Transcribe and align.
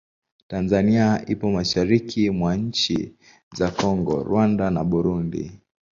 Tanzania 0.47 1.25
ipo 1.27 1.49
mashariki 1.51 2.29
mwa 2.29 2.55
nchi 2.55 3.15
za 3.55 3.71
Kongo, 3.71 4.23
Rwanda 4.23 4.69
na 4.71 4.83
Burundi. 4.83 5.51